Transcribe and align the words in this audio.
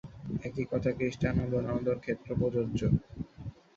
একই 0.43 0.65
কথা 0.71 0.89
ক্রিস্টিয়ানো 0.97 1.43
রোনালদোর 1.47 1.97
ক্ষেত্রেও 2.03 2.39
প্রযোজ্য। 2.41 2.81